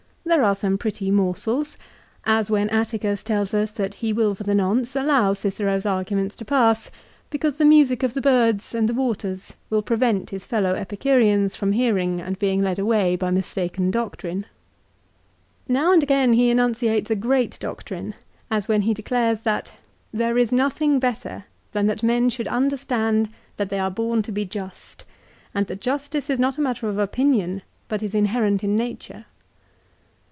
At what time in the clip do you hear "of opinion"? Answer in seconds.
26.87-27.63